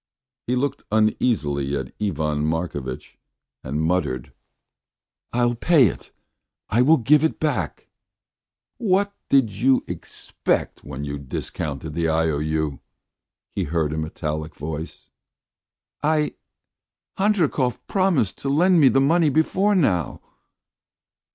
[0.47, 3.19] He looked uneasily at Ivan Markovitch
[3.63, 4.33] and muttered:
[5.31, 6.11] "I'll pay it...
[6.71, 7.87] I'll give it back...."
[8.79, 12.79] "What did you expect when you discounted the IOU?"
[13.51, 15.11] he heard a metallic voice.
[16.01, 16.33] "I...
[17.19, 20.19] Handrikov promised to lend me the money before now."